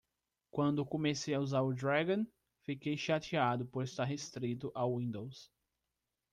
Quando 0.49 0.83
comecei 0.83 1.31
a 1.35 1.39
usar 1.39 1.61
o 1.61 1.75
Dragon?, 1.75 2.25
fiquei 2.63 2.97
chateado 2.97 3.67
por 3.67 3.83
estar 3.83 4.03
restrito 4.03 4.71
ao 4.73 4.97
Windows. 4.97 5.51